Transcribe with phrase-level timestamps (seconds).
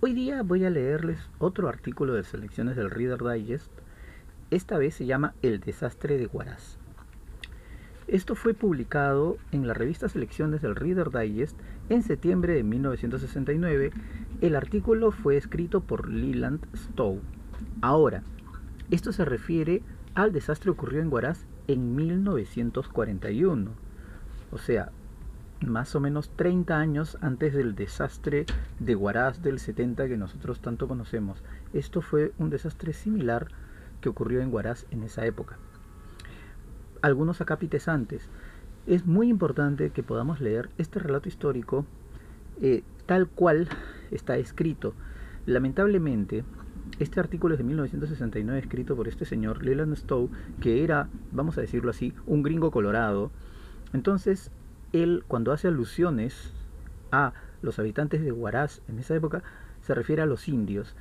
[0.00, 3.72] Hoy día voy a leerles otro artículo de selecciones del Reader Digest.
[4.48, 6.78] Esta vez se llama El desastre de Huaraz.
[8.06, 11.56] Esto fue publicado en la revista Selecciones del Reader Digest
[11.88, 13.90] en septiembre de 1969.
[14.40, 17.20] El artículo fue escrito por Leland Stowe.
[17.80, 18.22] Ahora,
[18.92, 19.82] esto se refiere
[20.14, 23.72] al desastre ocurrido en Huaraz en 1941.
[24.52, 24.92] O sea,
[25.66, 28.46] más o menos 30 años antes del desastre
[28.78, 31.42] de Huaraz del 70 que nosotros tanto conocemos.
[31.72, 33.48] Esto fue un desastre similar
[34.00, 35.58] que ocurrió en Huaraz en esa época
[37.02, 38.28] algunos acápites antes.
[38.86, 41.84] Es muy importante que podamos leer este relato histórico
[42.60, 43.68] eh, tal cual
[44.10, 44.94] está escrito.
[45.46, 46.44] Lamentablemente,
[46.98, 50.30] este artículo es de 1969 escrito por este señor Leland Stowe,
[50.60, 53.30] que era, vamos a decirlo así, un gringo colorado.
[53.92, 54.50] Entonces,
[54.92, 56.52] él cuando hace alusiones
[57.10, 59.42] a los habitantes de Huaraz en esa época,
[59.82, 60.94] se refiere a los indios.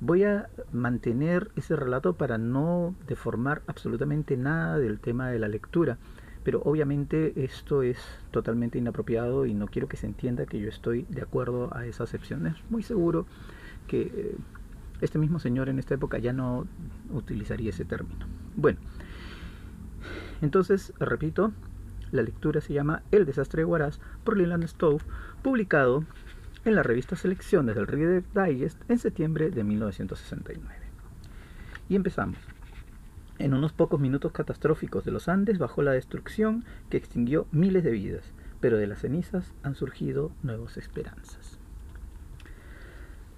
[0.00, 5.98] Voy a mantener ese relato para no deformar absolutamente nada del tema de la lectura,
[6.44, 7.98] pero obviamente esto es
[8.32, 12.12] totalmente inapropiado y no quiero que se entienda que yo estoy de acuerdo a esas
[12.12, 12.56] excepciones.
[12.68, 13.26] Muy seguro
[13.86, 14.36] que eh,
[15.00, 16.66] este mismo señor en esta época ya no
[17.12, 18.26] utilizaría ese término.
[18.56, 18.80] Bueno,
[20.40, 21.52] entonces, repito,
[22.12, 25.00] la lectura se llama El desastre de Huaraz por Leland Stowe,
[25.42, 26.04] publicado
[26.64, 30.68] en la revista Selecciones del Reader Digest en septiembre de 1969.
[31.88, 32.38] Y empezamos.
[33.38, 37.90] En unos pocos minutos catastróficos de los Andes bajó la destrucción que extinguió miles de
[37.90, 41.58] vidas, pero de las cenizas han surgido nuevas esperanzas.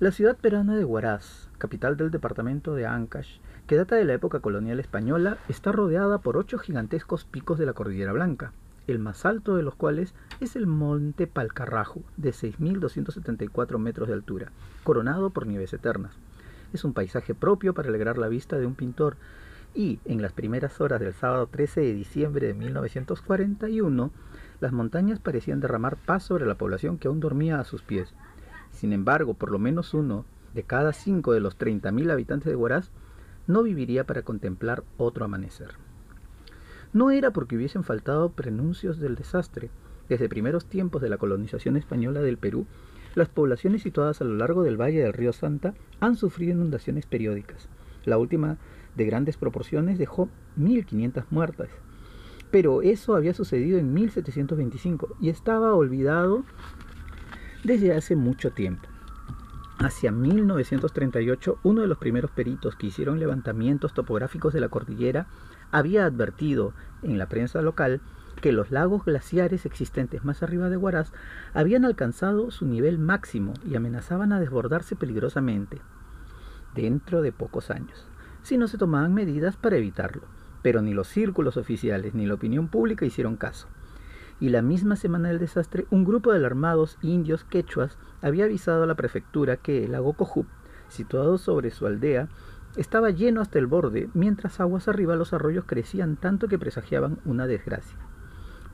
[0.00, 4.40] La ciudad peruana de Huaraz, capital del departamento de Ancash, que data de la época
[4.40, 8.52] colonial española, está rodeada por ocho gigantescos picos de la Cordillera Blanca,
[8.86, 14.52] el más alto de los cuales es el monte Palcarrajo, de 6.274 metros de altura,
[14.82, 16.12] coronado por nieves eternas.
[16.72, 19.16] Es un paisaje propio para alegrar la vista de un pintor
[19.74, 24.10] y, en las primeras horas del sábado 13 de diciembre de 1941,
[24.60, 28.14] las montañas parecían derramar paz sobre la población que aún dormía a sus pies.
[28.70, 32.90] Sin embargo, por lo menos uno de cada cinco de los 30.000 habitantes de Huaraz
[33.46, 35.74] no viviría para contemplar otro amanecer.
[36.94, 39.68] No era porque hubiesen faltado prenuncios del desastre.
[40.08, 42.66] Desde primeros tiempos de la colonización española del Perú,
[43.16, 47.68] las poblaciones situadas a lo largo del valle del río Santa han sufrido inundaciones periódicas.
[48.04, 48.58] La última,
[48.94, 51.68] de grandes proporciones, dejó 1.500 muertas.
[52.52, 56.44] Pero eso había sucedido en 1725 y estaba olvidado
[57.64, 58.88] desde hace mucho tiempo.
[59.78, 65.26] Hacia 1938, uno de los primeros peritos que hicieron levantamientos topográficos de la cordillera
[65.74, 68.00] había advertido en la prensa local
[68.40, 71.12] que los lagos glaciares existentes más arriba de Huaraz
[71.52, 75.80] habían alcanzado su nivel máximo y amenazaban a desbordarse peligrosamente
[76.76, 78.06] dentro de pocos años,
[78.42, 80.22] si no se tomaban medidas para evitarlo.
[80.62, 83.66] Pero ni los círculos oficiales ni la opinión pública hicieron caso.
[84.38, 88.86] Y la misma semana del desastre, un grupo de alarmados indios quechuas había avisado a
[88.86, 90.46] la prefectura que el lago Cojup,
[90.88, 92.28] situado sobre su aldea,
[92.76, 97.46] estaba lleno hasta el borde, mientras aguas arriba los arroyos crecían tanto que presagiaban una
[97.46, 97.96] desgracia.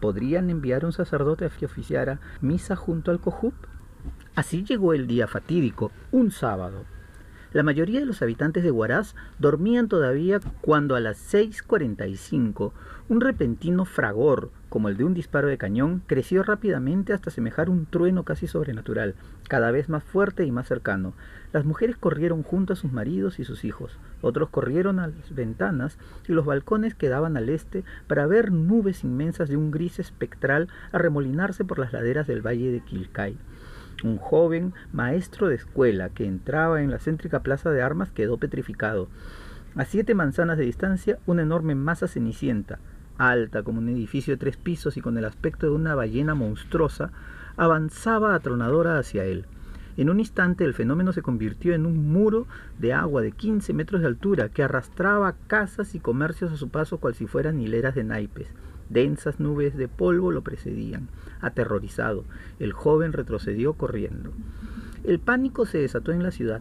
[0.00, 3.54] ¿Podrían enviar un sacerdote a que oficiara misa junto al Cojup?
[4.34, 6.84] Así llegó el día fatídico, un sábado,
[7.52, 12.72] la mayoría de los habitantes de Huaraz dormían todavía cuando a las 6.45
[13.08, 17.86] un repentino fragor, como el de un disparo de cañón, creció rápidamente hasta semejar un
[17.86, 19.16] trueno casi sobrenatural,
[19.48, 21.12] cada vez más fuerte y más cercano.
[21.52, 25.98] Las mujeres corrieron junto a sus maridos y sus hijos, otros corrieron a las ventanas
[26.28, 30.68] y los balcones que daban al este para ver nubes inmensas de un gris espectral
[30.92, 33.36] arremolinarse por las laderas del valle de Quilcay.
[34.02, 39.08] Un joven maestro de escuela que entraba en la céntrica plaza de armas quedó petrificado.
[39.76, 42.78] A siete manzanas de distancia, una enorme masa cenicienta,
[43.18, 47.12] alta como un edificio de tres pisos y con el aspecto de una ballena monstruosa,
[47.56, 49.44] avanzaba atronadora hacia él.
[49.96, 52.46] En un instante el fenómeno se convirtió en un muro
[52.78, 56.98] de agua de 15 metros de altura que arrastraba casas y comercios a su paso
[56.98, 58.48] cual si fueran hileras de naipes.
[58.90, 61.08] Densas nubes de polvo lo precedían.
[61.40, 62.24] Aterrorizado,
[62.58, 64.32] el joven retrocedió corriendo.
[65.04, 66.60] El pánico se desató en la ciudad.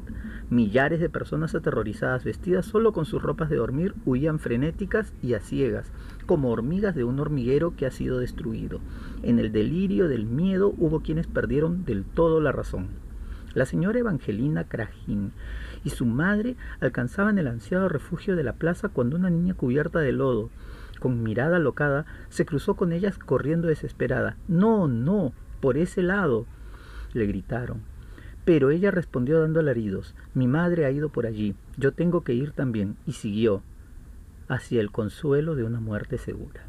[0.50, 5.42] Millares de personas aterrorizadas, vestidas solo con sus ropas de dormir, huían frenéticas y a
[5.42, 5.92] ciegas,
[6.26, 8.80] como hormigas de un hormiguero que ha sido destruido.
[9.24, 12.88] En el delirio del miedo hubo quienes perdieron del todo la razón.
[13.56, 15.32] La señora Evangelina Crajín
[15.84, 20.12] y su madre alcanzaban el ansiado refugio de la plaza cuando una niña cubierta de
[20.12, 20.50] lodo,
[21.00, 24.38] con mirada alocada, se cruzó con ellas corriendo desesperada.
[24.48, 26.46] No, no, por ese lado,
[27.14, 27.82] le gritaron.
[28.46, 32.52] Pero ella respondió dando alaridos, mi madre ha ido por allí, yo tengo que ir
[32.52, 33.62] también, y siguió
[34.48, 36.64] hacia el consuelo de una muerte segura.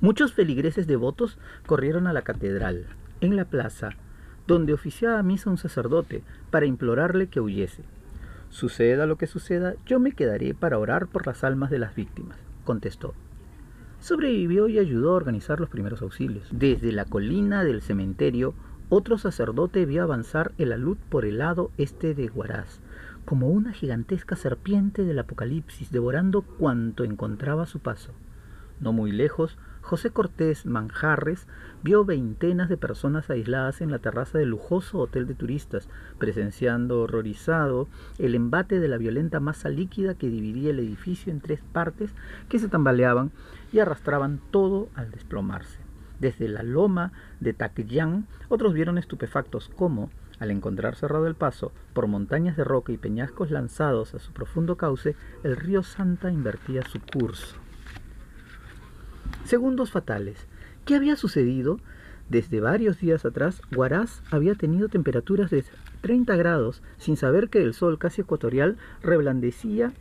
[0.00, 2.86] Muchos feligreses devotos corrieron a la catedral,
[3.20, 3.90] en la plaza,
[4.46, 7.84] donde oficiaba misa un sacerdote, para implorarle que huyese.
[8.48, 12.38] Suceda lo que suceda, yo me quedaré para orar por las almas de las víctimas,
[12.64, 13.14] contestó.
[14.00, 16.48] Sobrevivió y ayudó a organizar los primeros auxilios.
[16.50, 18.54] Desde la colina del cementerio,
[18.88, 22.80] otro sacerdote vio avanzar el alud por el lado este de Huaraz,
[23.26, 28.12] como una gigantesca serpiente del Apocalipsis, devorando cuanto encontraba a su paso.
[28.80, 29.58] No muy lejos,
[29.90, 31.48] José Cortés Manjarres
[31.82, 37.88] vio veintenas de personas aisladas en la terraza del lujoso hotel de turistas, presenciando horrorizado
[38.20, 42.12] el embate de la violenta masa líquida que dividía el edificio en tres partes
[42.48, 43.32] que se tambaleaban
[43.72, 45.80] y arrastraban todo al desplomarse.
[46.20, 47.10] Desde la loma
[47.40, 50.08] de Taquillán, otros vieron estupefactos cómo,
[50.38, 54.76] al encontrar cerrado el paso por montañas de roca y peñascos lanzados a su profundo
[54.76, 57.56] cauce, el río Santa invertía su curso.
[59.44, 60.46] Segundos fatales.
[60.84, 61.78] ¿Qué había sucedido?
[62.28, 65.64] Desde varios días atrás, Huaraz había tenido temperaturas de
[66.00, 69.92] 30 grados sin saber que el sol casi ecuatorial reblandecía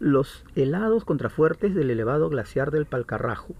[0.00, 3.54] los helados contrafuertes del elevado glaciar del Palcarrajo.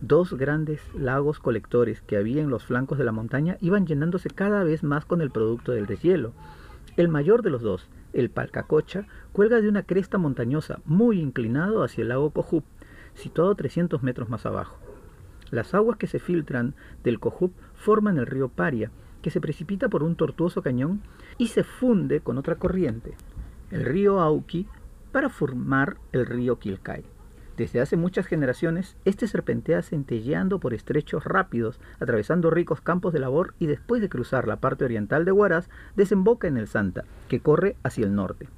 [0.00, 4.64] Dos grandes lagos colectores que había en los flancos de la montaña iban llenándose cada
[4.64, 6.32] vez más con el producto del deshielo.
[6.96, 12.00] El mayor de los dos, el Palcacocha, cuelga de una cresta montañosa muy inclinado hacia
[12.00, 12.64] el lago Cojup,
[13.14, 14.78] situado 300 metros más abajo.
[15.50, 18.90] Las aguas que se filtran del Cojup forman el río Paria,
[19.22, 21.02] que se precipita por un tortuoso cañón
[21.38, 23.14] y se funde con otra corriente,
[23.70, 24.66] el río Auqui,
[25.12, 27.04] para formar el río Quilcay.
[27.56, 33.54] Desde hace muchas generaciones, este serpentea centelleando por estrechos rápidos, atravesando ricos campos de labor
[33.58, 37.76] y después de cruzar la parte oriental de Huaraz, desemboca en el Santa, que corre
[37.82, 38.48] hacia el norte.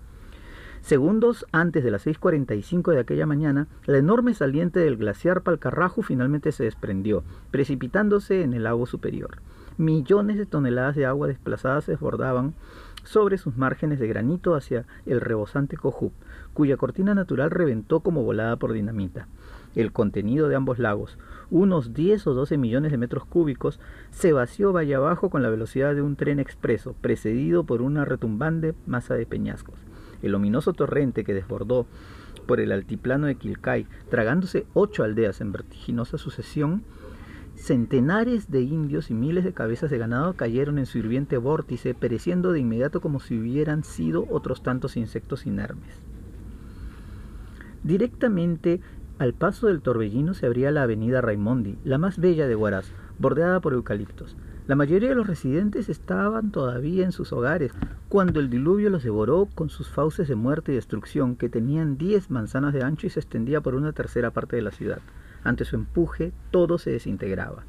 [0.83, 6.51] Segundos antes de las 6.45 de aquella mañana, la enorme saliente del glaciar Palcarrajo finalmente
[6.51, 9.39] se desprendió, precipitándose en el lago superior.
[9.79, 12.55] Millones de toneladas de agua desplazadas se desbordaban
[13.05, 16.15] sobre sus márgenes de granito hacia el rebosante Cojup,
[16.53, 19.29] cuya cortina natural reventó como volada por dinamita.
[19.77, 21.17] El contenido de ambos lagos,
[21.49, 23.79] unos 10 o 12 millones de metros cúbicos,
[24.11, 28.75] se vació valle abajo con la velocidad de un tren expreso, precedido por una retumbante
[28.85, 29.77] masa de peñascos.
[30.23, 31.87] El ominoso torrente que desbordó
[32.47, 36.83] por el altiplano de Quilcay, tragándose ocho aldeas en vertiginosa sucesión,
[37.55, 42.51] Centenares de indios y miles de cabezas de ganado cayeron en su hirviente vórtice, pereciendo
[42.51, 46.01] de inmediato como si hubieran sido otros tantos insectos inermes.
[47.85, 48.81] Directamente
[49.19, 53.61] al paso del torbellino se abría la avenida Raimondi, la más bella de Huaraz, bordeada
[53.61, 54.37] por eucaliptos.
[54.69, 57.73] La mayoría de los residentes estaban todavía en sus hogares
[58.09, 62.31] cuando el diluvio los devoró con sus fauces de muerte y destrucción que tenían diez
[62.31, 65.01] manzanas de ancho y se extendía por una tercera parte de la ciudad.
[65.43, 67.65] Ante su empuje, todo se desintegraba.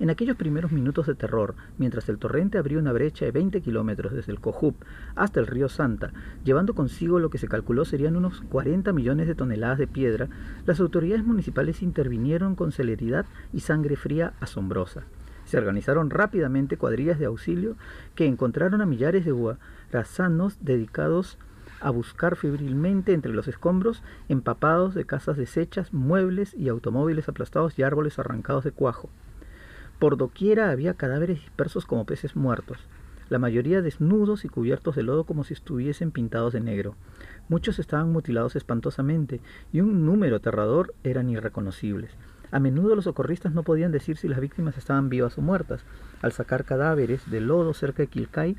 [0.00, 4.12] En aquellos primeros minutos de terror, mientras el torrente abrió una brecha de 20 kilómetros
[4.12, 4.74] desde el Cojup
[5.14, 6.12] hasta el río Santa,
[6.44, 10.28] llevando consigo lo que se calculó serían unos 40 millones de toneladas de piedra,
[10.66, 15.04] las autoridades municipales intervinieron con celeridad y sangre fría asombrosa.
[15.54, 17.76] Se organizaron rápidamente cuadrillas de auxilio
[18.16, 21.38] que encontraron a millares de guarazanos dedicados
[21.80, 27.84] a buscar febrilmente entre los escombros empapados de casas deshechas, muebles y automóviles aplastados y
[27.84, 29.10] árboles arrancados de cuajo.
[30.00, 32.78] Por doquiera había cadáveres dispersos como peces muertos,
[33.28, 36.96] la mayoría desnudos y cubiertos de lodo como si estuviesen pintados de negro.
[37.48, 39.40] Muchos estaban mutilados espantosamente
[39.72, 42.10] y un número aterrador eran irreconocibles.
[42.54, 45.84] A menudo los socorristas no podían decir si las víctimas estaban vivas o muertas.
[46.22, 48.56] Al sacar cadáveres de lodo cerca de Quilcay,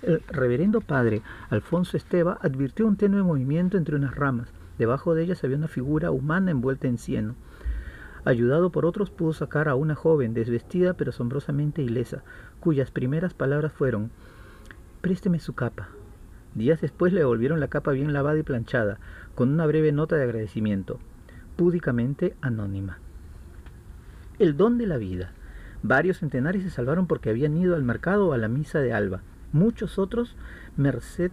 [0.00, 4.48] el reverendo padre Alfonso Esteba advirtió un tenue movimiento entre unas ramas.
[4.78, 7.34] Debajo de ellas había una figura humana envuelta en cieno.
[8.24, 12.24] Ayudado por otros pudo sacar a una joven desvestida pero asombrosamente ilesa,
[12.58, 14.12] cuyas primeras palabras fueron
[15.02, 15.90] Présteme su capa.
[16.54, 18.98] Días después le devolvieron la capa bien lavada y planchada,
[19.34, 21.00] con una breve nota de agradecimiento,
[21.56, 22.98] púdicamente anónima.
[24.38, 25.32] El don de la vida.
[25.82, 29.22] Varios centenares se salvaron porque habían ido al mercado o a la misa de alba
[29.52, 30.36] muchos otros
[30.76, 31.30] merced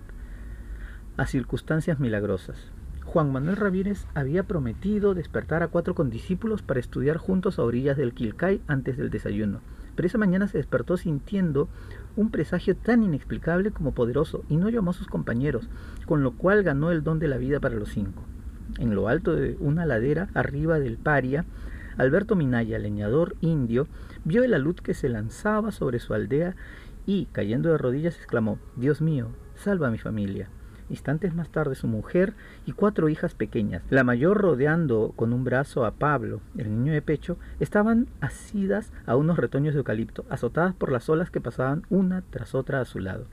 [1.18, 2.72] a circunstancias milagrosas.
[3.04, 8.14] Juan Manuel Ramírez había prometido despertar a cuatro condiscípulos para estudiar juntos a orillas del
[8.14, 9.60] Quilcay antes del desayuno,
[9.96, 11.68] pero esa mañana se despertó sintiendo
[12.16, 15.70] un presagio tan inexplicable como poderoso y no llamó a sus compañeros,
[16.06, 18.24] con lo cual ganó el don de la vida para los cinco.
[18.80, 21.46] En lo alto de una ladera arriba del Paria,
[21.98, 23.88] Alberto Minaya, leñador indio,
[24.24, 26.56] vio el alud que se lanzaba sobre su aldea
[27.06, 30.50] y, cayendo de rodillas, exclamó, Dios mío, salva a mi familia.
[30.90, 32.34] Instantes más tarde su mujer
[32.66, 37.02] y cuatro hijas pequeñas, la mayor rodeando con un brazo a Pablo, el niño de
[37.02, 42.22] pecho, estaban asidas a unos retoños de eucalipto, azotadas por las olas que pasaban una
[42.30, 43.26] tras otra a su lado.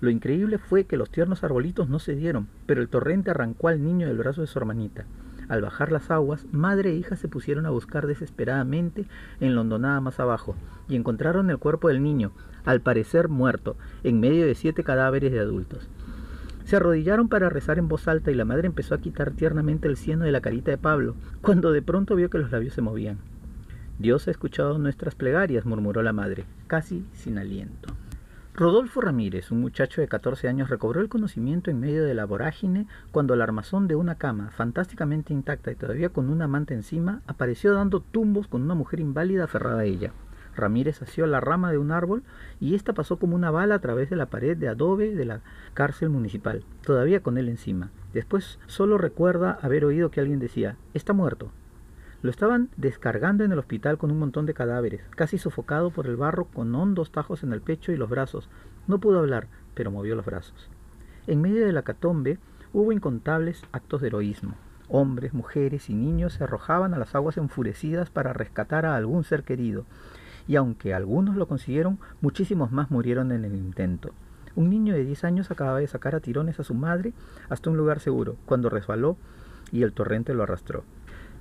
[0.00, 4.06] Lo increíble fue que los tiernos arbolitos no cedieron, pero el torrente arrancó al niño
[4.06, 5.06] del brazo de su hermanita.
[5.48, 9.06] Al bajar las aguas, madre e hija se pusieron a buscar desesperadamente
[9.40, 10.56] en la hondonada más abajo,
[10.88, 12.32] y encontraron el cuerpo del niño,
[12.64, 15.88] al parecer muerto, en medio de siete cadáveres de adultos.
[16.64, 19.96] Se arrodillaron para rezar en voz alta y la madre empezó a quitar tiernamente el
[19.96, 23.18] cieno de la carita de Pablo, cuando de pronto vio que los labios se movían.
[24.00, 27.94] Dios ha escuchado nuestras plegarias, murmuró la madre, casi sin aliento.
[28.58, 32.86] Rodolfo Ramírez, un muchacho de 14 años, recobró el conocimiento en medio de la vorágine
[33.10, 37.74] cuando el armazón de una cama, fantásticamente intacta y todavía con una manta encima, apareció
[37.74, 40.12] dando tumbos con una mujer inválida aferrada a ella.
[40.56, 42.22] Ramírez asió la rama de un árbol
[42.58, 45.42] y ésta pasó como una bala a través de la pared de adobe de la
[45.74, 47.90] cárcel municipal, todavía con él encima.
[48.14, 51.52] Después solo recuerda haber oído que alguien decía, está muerto.
[52.22, 56.16] Lo estaban descargando en el hospital con un montón de cadáveres, casi sofocado por el
[56.16, 58.48] barro con hondos tajos en el pecho y los brazos.
[58.86, 60.68] No pudo hablar, pero movió los brazos.
[61.26, 62.38] En medio de la catombe
[62.72, 64.54] hubo incontables actos de heroísmo.
[64.88, 69.42] Hombres, mujeres y niños se arrojaban a las aguas enfurecidas para rescatar a algún ser
[69.42, 69.84] querido
[70.48, 74.12] y aunque algunos lo consiguieron, muchísimos más murieron en el intento.
[74.54, 77.12] Un niño de 10 años acababa de sacar a tirones a su madre
[77.48, 79.16] hasta un lugar seguro, cuando resbaló
[79.72, 80.84] y el torrente lo arrastró.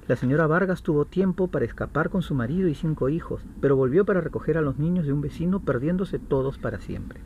[0.08, 4.06] La señora Vargas tuvo tiempo para escapar con su marido y cinco hijos, pero volvió
[4.06, 7.22] para recoger a los niños de un vecino, perdiéndose todos para siempre.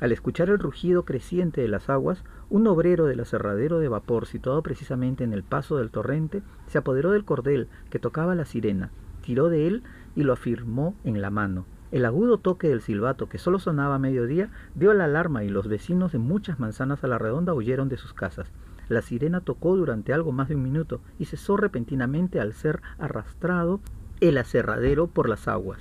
[0.00, 4.62] Al escuchar el rugido creciente de las aguas, un obrero del aserradero de vapor situado
[4.62, 9.48] precisamente en el paso del torrente se apoderó del cordel que tocaba la sirena, tiró
[9.48, 9.82] de él
[10.14, 11.66] y lo afirmó en la mano.
[11.90, 15.66] El agudo toque del silbato, que solo sonaba a mediodía, dio la alarma y los
[15.66, 18.52] vecinos de muchas manzanas a la redonda huyeron de sus casas.
[18.88, 23.80] La sirena tocó durante algo más de un minuto y cesó repentinamente al ser arrastrado
[24.20, 25.80] el aserradero por las aguas.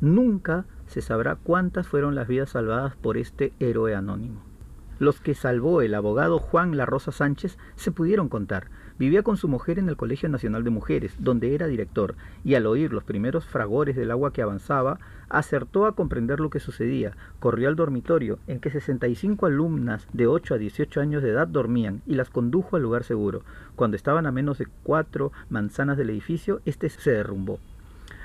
[0.00, 4.42] Nunca se sabrá cuántas fueron las vidas salvadas por este héroe anónimo.
[4.98, 9.48] Los que salvó el abogado Juan La Rosa Sánchez se pudieron contar, Vivía con su
[9.48, 13.44] mujer en el Colegio Nacional de Mujeres, donde era director, y al oír los primeros
[13.44, 17.16] fragores del agua que avanzaba, acertó a comprender lo que sucedía.
[17.40, 22.02] Corrió al dormitorio, en que 65 alumnas de 8 a 18 años de edad dormían,
[22.06, 23.42] y las condujo al lugar seguro.
[23.74, 27.58] Cuando estaban a menos de cuatro manzanas del edificio, este se derrumbó.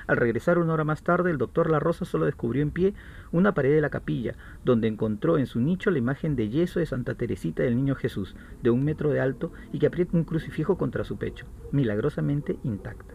[0.09, 2.95] Al regresar una hora más tarde, el doctor La Rosa solo descubrió en pie
[3.31, 4.33] una pared de la capilla,
[4.65, 8.35] donde encontró en su nicho la imagen de yeso de Santa Teresita del Niño Jesús,
[8.63, 13.13] de un metro de alto y que aprieta un crucifijo contra su pecho, milagrosamente intacta.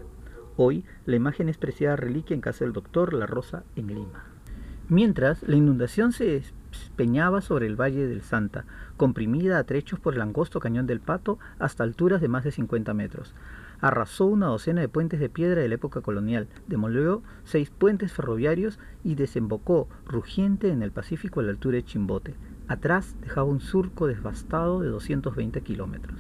[0.57, 4.27] Hoy, la imagen es preciada reliquia en casa del doctor La Rosa en Lima.
[4.89, 10.21] Mientras, la inundación se despeñaba sobre el Valle del Santa, comprimida a trechos por el
[10.21, 13.35] angosto cañón del Pato hasta alturas de más de 50 metros
[13.85, 18.79] arrasó una docena de puentes de piedra de la época colonial, demolió seis puentes ferroviarios
[19.03, 22.35] y desembocó rugiente en el Pacífico a la altura de Chimbote.
[22.67, 26.19] Atrás dejaba un surco devastado de 220 kilómetros.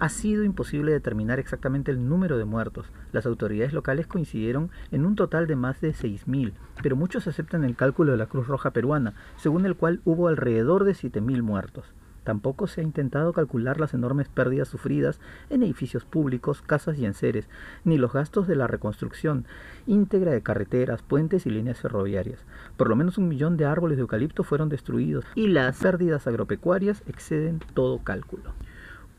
[0.00, 2.86] Ha sido imposible determinar exactamente el número de muertos.
[3.10, 6.52] Las autoridades locales coincidieron en un total de más de 6.000,
[6.84, 10.84] pero muchos aceptan el cálculo de la Cruz Roja peruana, según el cual hubo alrededor
[10.84, 11.92] de 7.000 muertos.
[12.22, 15.18] Tampoco se ha intentado calcular las enormes pérdidas sufridas
[15.50, 17.48] en edificios públicos, casas y enseres,
[17.84, 19.46] ni los gastos de la reconstrucción
[19.88, 22.44] íntegra de carreteras, puentes y líneas ferroviarias.
[22.76, 27.02] Por lo menos un millón de árboles de eucalipto fueron destruidos y las pérdidas agropecuarias
[27.08, 28.52] exceden todo cálculo.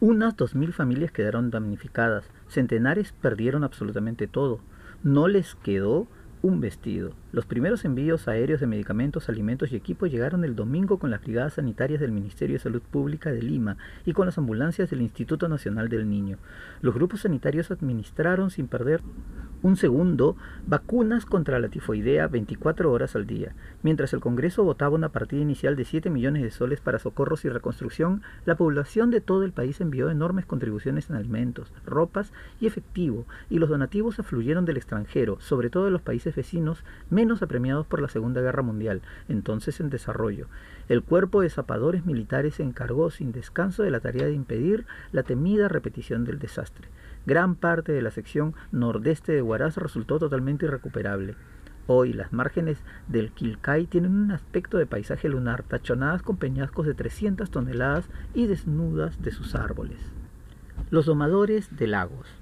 [0.02, 4.62] Unas dos mil familias quedaron damnificadas, centenares perdieron absolutamente todo.
[5.04, 6.08] No les quedó
[6.42, 7.12] un vestido.
[7.32, 11.54] Los primeros envíos aéreos de medicamentos, alimentos y equipos llegaron el domingo con las brigadas
[11.54, 15.90] sanitarias del Ministerio de Salud Pública de Lima y con las ambulancias del Instituto Nacional
[15.90, 16.40] del Niño.
[16.82, 19.02] Los grupos sanitarios administraron sin perder
[19.62, 23.54] un segundo vacunas contra la tifoidea 24 horas al día.
[23.84, 27.50] Mientras el Congreso votaba una partida inicial de 7 millones de soles para socorros y
[27.50, 33.26] reconstrucción, la población de todo el país envió enormes contribuciones en alimentos, ropas y efectivo,
[33.50, 36.84] y los donativos afluyeron del extranjero, sobre todo de los países vecinos
[37.20, 40.48] menos apremiados por la Segunda Guerra Mundial, entonces en desarrollo.
[40.88, 45.24] El cuerpo de zapadores militares se encargó sin descanso de la tarea de impedir la
[45.24, 46.88] temida repetición del desastre.
[47.26, 51.36] Gran parte de la sección nordeste de Huaraz resultó totalmente irrecuperable.
[51.88, 52.78] Hoy las márgenes
[53.10, 58.48] del Quilcay tienen un aspecto de paisaje lunar, tachonadas con peñascos de 300 toneladas y
[58.48, 60.00] desnudas de sus árboles.
[60.90, 62.39] Los domadores de lagos.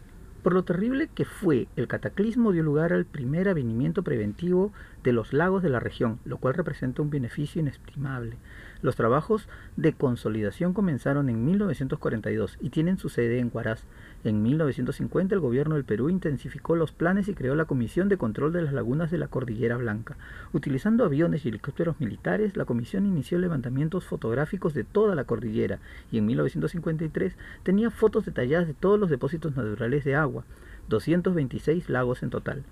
[0.48, 4.72] Por lo terrible que fue, el cataclismo dio lugar al primer avenimiento preventivo
[5.08, 8.36] de los lagos de la región, lo cual representa un beneficio inestimable.
[8.82, 9.48] Los trabajos
[9.78, 13.86] de consolidación comenzaron en 1942 y tienen su sede en Huaraz.
[14.26, 18.52] En 1950 el gobierno del Perú intensificó los planes y creó la Comisión de Control
[18.52, 20.18] de las Lagunas de la Cordillera Blanca.
[20.52, 25.80] Utilizando aviones y helicópteros militares, la comisión inició levantamientos fotográficos de toda la cordillera
[26.12, 30.44] y en 1953 tenía fotos detalladas de todos los depósitos naturales de agua,
[30.90, 32.66] 226 lagos en total.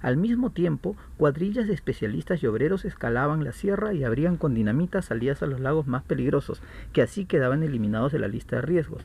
[0.00, 5.02] Al mismo tiempo, cuadrillas de especialistas y obreros escalaban la sierra y abrían con dinamita
[5.02, 6.62] salidas a los lagos más peligrosos,
[6.92, 9.02] que así quedaban eliminados de la lista de riesgos.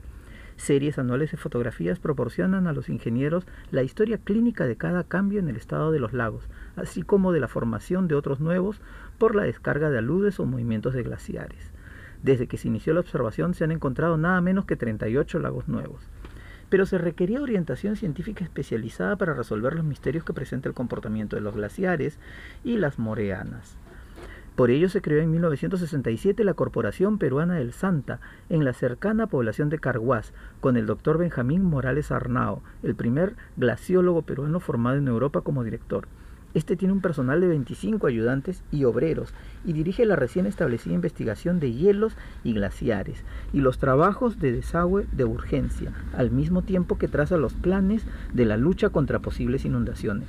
[0.56, 5.50] Series anuales de fotografías proporcionan a los ingenieros la historia clínica de cada cambio en
[5.50, 8.80] el estado de los lagos, así como de la formación de otros nuevos
[9.18, 11.72] por la descarga de aludes o movimientos de glaciares.
[12.22, 16.08] Desde que se inició la observación se han encontrado nada menos que 38 lagos nuevos
[16.70, 21.42] pero se requería orientación científica especializada para resolver los misterios que presenta el comportamiento de
[21.42, 22.18] los glaciares
[22.64, 23.78] y las moreanas.
[24.56, 29.70] Por ello se creó en 1967 la Corporación Peruana del Santa, en la cercana población
[29.70, 35.42] de Carhuaz, con el doctor Benjamín Morales Arnao, el primer glaciólogo peruano formado en Europa
[35.42, 36.08] como director.
[36.54, 39.34] Este tiene un personal de 25 ayudantes y obreros
[39.66, 45.08] y dirige la recién establecida investigación de hielos y glaciares y los trabajos de desagüe
[45.12, 50.28] de urgencia, al mismo tiempo que traza los planes de la lucha contra posibles inundaciones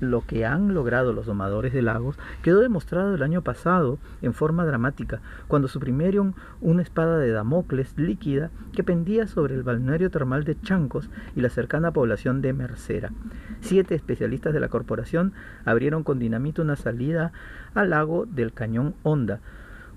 [0.00, 4.64] lo que han logrado los domadores de lagos quedó demostrado el año pasado en forma
[4.64, 10.60] dramática, cuando suprimieron una espada de Damocles líquida que pendía sobre el balneario termal de
[10.60, 13.12] Chancos y la cercana población de Mercera.
[13.60, 15.32] Siete especialistas de la corporación
[15.64, 17.32] abrieron con dinamita una salida
[17.74, 19.40] al lago del Cañón Honda,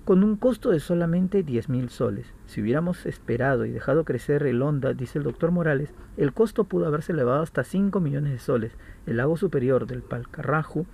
[0.04, 2.26] con un costo de solamente 10.000 soles.
[2.46, 6.86] Si hubiéramos esperado y dejado crecer el Honda, dice el doctor Morales, el costo pudo
[6.86, 8.72] haberse elevado hasta 5 millones de soles.
[9.06, 10.84] El lago superior del Palcarraju,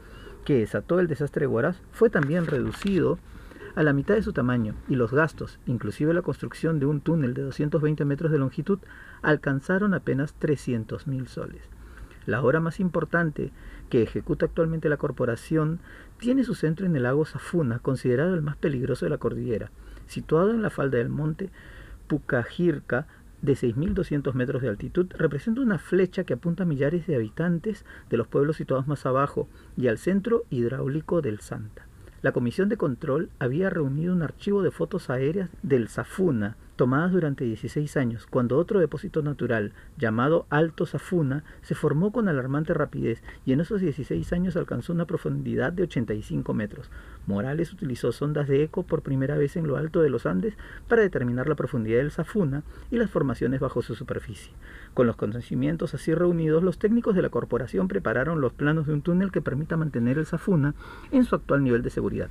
[0.44, 3.18] que desató el desastre de fue también reducido
[3.74, 7.34] a la mitad de su tamaño y los gastos, inclusive la construcción de un túnel
[7.34, 8.78] de 220 metros de longitud,
[9.22, 11.62] alcanzaron apenas 300.000 soles.
[12.30, 13.50] La obra más importante
[13.88, 15.80] que ejecuta actualmente la corporación
[16.18, 19.72] tiene su centro en el lago Safuna, considerado el más peligroso de la cordillera.
[20.06, 21.50] Situado en la falda del monte
[22.06, 23.08] Pucajirca,
[23.42, 28.16] de 6.200 metros de altitud, representa una flecha que apunta a millares de habitantes de
[28.16, 31.84] los pueblos situados más abajo y al centro hidráulico del Santa.
[32.22, 37.44] La Comisión de Control había reunido un archivo de fotos aéreas del Safuna, tomadas durante
[37.44, 43.52] 16 años, cuando otro depósito natural, llamado Alto Safuna, se formó con alarmante rapidez y
[43.52, 46.90] en esos 16 años alcanzó una profundidad de 85 metros.
[47.26, 50.54] Morales utilizó sondas de eco por primera vez en lo alto de los Andes
[50.88, 54.54] para determinar la profundidad del Safuna y las formaciones bajo su superficie.
[54.94, 59.02] Con los conocimientos así reunidos, los técnicos de la corporación prepararon los planos de un
[59.02, 60.74] túnel que permita mantener el Safuna
[61.12, 62.28] en su actual nivel de seguridad.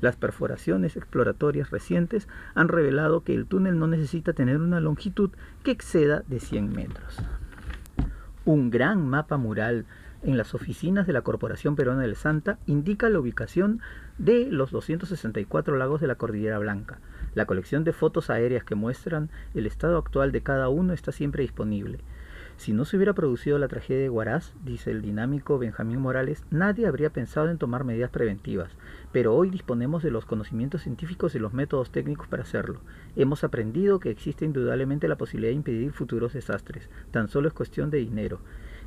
[0.00, 5.30] Las perforaciones exploratorias recientes han revelado que el túnel no necesita tener una longitud
[5.62, 7.18] que exceda de 100 metros.
[8.44, 9.86] Un gran mapa mural
[10.22, 13.80] en las oficinas de la Corporación Peruana del Santa indica la ubicación
[14.18, 16.98] de los 264 lagos de la Cordillera Blanca.
[17.34, 21.42] La colección de fotos aéreas que muestran el estado actual de cada uno está siempre
[21.42, 21.98] disponible.
[22.56, 26.86] Si no se hubiera producido la tragedia de Huaraz, dice el dinámico Benjamín Morales, nadie
[26.86, 28.70] habría pensado en tomar medidas preventivas,
[29.12, 32.80] pero hoy disponemos de los conocimientos científicos y los métodos técnicos para hacerlo.
[33.16, 37.88] Hemos aprendido que existe indudablemente la posibilidad de impedir futuros desastres, tan solo es cuestión
[37.90, 38.40] de dinero.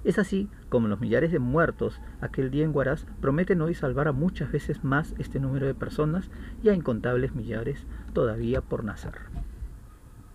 [0.04, 4.12] Es así como los millares de muertos aquel día en Huaraz prometen hoy salvar a
[4.12, 6.30] muchas veces más este número de personas
[6.62, 9.14] y a incontables millares todavía por nacer.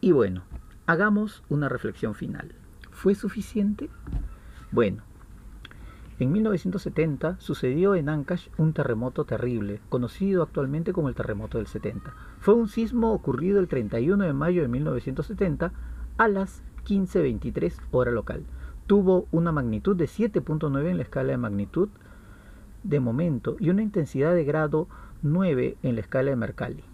[0.00, 0.42] Y bueno,
[0.86, 2.54] hagamos una reflexión final.
[2.90, 3.90] ¿Fue suficiente?
[4.70, 5.02] Bueno,
[6.18, 12.12] en 1970 sucedió en Ancash un terremoto terrible, conocido actualmente como el terremoto del 70.
[12.40, 15.72] Fue un sismo ocurrido el 31 de mayo de 1970
[16.16, 18.44] a las 15.23 hora local.
[18.88, 21.90] Tuvo una magnitud de 7.9 en la escala de magnitud
[22.82, 24.88] de momento y una intensidad de grado
[25.22, 26.84] 9 en la escala de Mercalli.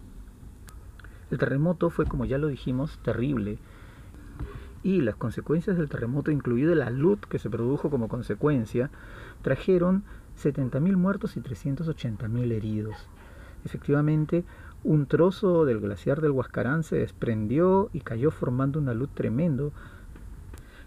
[1.31, 3.59] El terremoto fue, como ya lo dijimos, terrible
[4.83, 8.91] y las consecuencias del terremoto, incluido la luz que se produjo como consecuencia,
[9.43, 10.03] trajeron
[10.43, 12.97] 70.000 muertos y 380.000 heridos.
[13.65, 14.45] Efectivamente,
[14.83, 19.73] un trozo del glaciar del Huascarán se desprendió y cayó formando una luz tremendo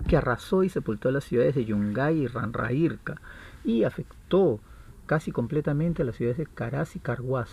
[0.07, 3.21] que arrasó y sepultó las ciudades de Yungay y Ranrairca
[3.63, 4.59] y afectó
[5.05, 7.49] casi completamente a las ciudades de Caraz y Carhuaz.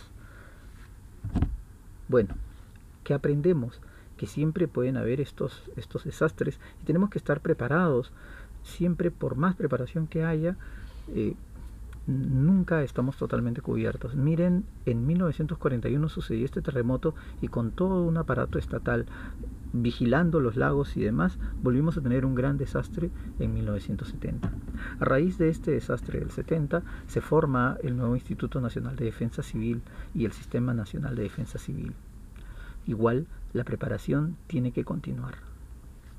[2.08, 2.34] Bueno,
[3.02, 3.80] ¿qué aprendemos?
[4.16, 8.12] que siempre pueden haber estos, estos desastres y tenemos que estar preparados
[8.62, 10.56] siempre por más preparación que haya,
[11.14, 11.34] eh,
[12.06, 14.14] nunca estamos totalmente cubiertos.
[14.14, 19.06] Miren, en 1941 sucedió este terremoto y con todo un aparato estatal
[19.74, 23.10] vigilando los lagos y demás, volvimos a tener un gran desastre
[23.40, 24.50] en 1970.
[25.00, 29.42] A raíz de este desastre del 70 se forma el nuevo Instituto Nacional de Defensa
[29.42, 29.82] Civil
[30.14, 31.92] y el Sistema Nacional de Defensa Civil.
[32.86, 35.34] Igual, la preparación tiene que continuar.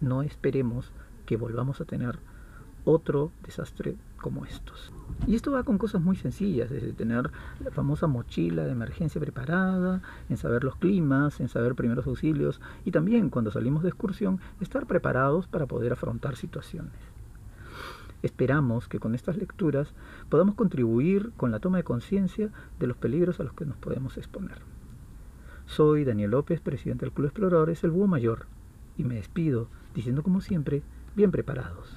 [0.01, 0.91] No esperemos
[1.25, 2.19] que volvamos a tener
[2.85, 4.91] otro desastre como estos.
[5.27, 7.31] Y esto va con cosas muy sencillas, desde tener
[7.63, 12.91] la famosa mochila de emergencia preparada, en saber los climas, en saber primeros auxilios y
[12.91, 16.93] también cuando salimos de excursión estar preparados para poder afrontar situaciones.
[18.21, 19.93] Esperamos que con estas lecturas
[20.29, 24.17] podamos contribuir con la toma de conciencia de los peligros a los que nos podemos
[24.17, 24.59] exponer.
[25.67, 28.47] Soy Daniel López, presidente del Club Exploradores El Búho Mayor,
[28.97, 30.83] y me despido diciendo como siempre,
[31.15, 31.95] bien preparados.